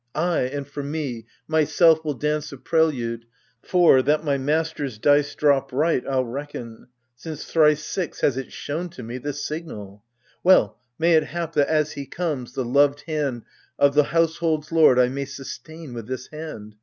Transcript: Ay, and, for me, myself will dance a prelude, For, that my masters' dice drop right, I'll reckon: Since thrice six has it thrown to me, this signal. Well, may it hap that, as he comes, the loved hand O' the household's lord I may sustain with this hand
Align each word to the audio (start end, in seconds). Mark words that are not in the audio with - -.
Ay, 0.15 0.49
and, 0.51 0.65
for 0.67 0.81
me, 0.81 1.27
myself 1.47 2.03
will 2.03 2.15
dance 2.15 2.51
a 2.51 2.57
prelude, 2.57 3.27
For, 3.61 4.01
that 4.01 4.23
my 4.23 4.35
masters' 4.35 4.97
dice 4.97 5.35
drop 5.35 5.71
right, 5.71 6.03
I'll 6.07 6.25
reckon: 6.25 6.87
Since 7.15 7.45
thrice 7.45 7.83
six 7.85 8.21
has 8.21 8.35
it 8.35 8.51
thrown 8.51 8.89
to 8.93 9.03
me, 9.03 9.19
this 9.19 9.43
signal. 9.45 10.03
Well, 10.43 10.79
may 10.97 11.13
it 11.13 11.25
hap 11.25 11.53
that, 11.53 11.67
as 11.67 11.91
he 11.91 12.07
comes, 12.07 12.53
the 12.53 12.65
loved 12.65 13.01
hand 13.01 13.43
O' 13.77 13.89
the 13.89 14.05
household's 14.05 14.71
lord 14.71 14.97
I 14.97 15.07
may 15.07 15.25
sustain 15.25 15.93
with 15.93 16.07
this 16.07 16.25
hand 16.29 16.77